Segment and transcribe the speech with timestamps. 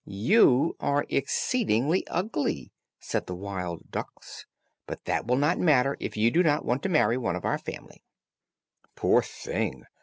[0.07, 4.47] "You are exceedingly ugly," said the wild ducks,
[4.87, 7.59] "but that will not matter if you do not want to marry one of our
[7.59, 8.03] family."
[8.95, 9.83] Poor thing!